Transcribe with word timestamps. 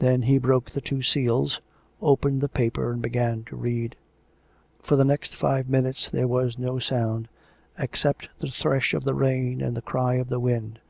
Then 0.00 0.22
he 0.22 0.38
broke 0.38 0.72
the 0.72 0.80
two 0.80 1.00
seals, 1.00 1.60
opened 2.02 2.40
the 2.40 2.48
paper 2.48 2.90
and 2.90 3.00
began 3.00 3.44
to 3.44 3.54
read. 3.56 3.94
For 4.80 4.96
the 4.96 5.04
next 5.04 5.36
five 5.36 5.68
minutes 5.68 6.10
there 6.10 6.26
was 6.26 6.58
no 6.58 6.80
sound, 6.80 7.28
except 7.78 8.30
the 8.40 8.48
thresh 8.50 8.94
of 8.94 9.04
the 9.04 9.14
rain 9.14 9.60
and 9.62 9.76
the 9.76 9.80
cry 9.80 10.14
of 10.14 10.28
the 10.28 10.40
wind. 10.40 10.80